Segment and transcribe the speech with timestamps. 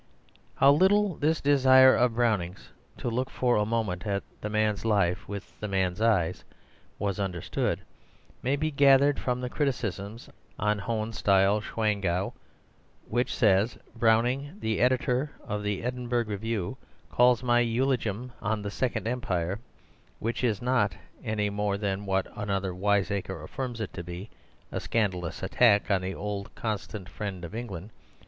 [0.55, 5.27] How little this desire of Browning's, to look for a moment at the man's life
[5.29, 6.43] with the man's eyes,
[6.97, 7.81] was understood,
[8.41, 10.27] may be gathered from the criticisms
[10.57, 12.33] on Hohenstiel Schwangau,
[13.09, 16.77] which, says Browning, "the Editor of the Edinburgh Review
[17.11, 19.59] calls my eulogium on the Second Empire,
[20.17, 24.31] which it is not, any more than what another wiseacre affirms it to be,
[24.71, 27.91] a scandalous attack on the old constant friend of England.